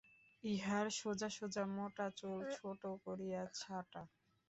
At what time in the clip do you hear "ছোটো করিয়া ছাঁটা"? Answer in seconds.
2.55-4.01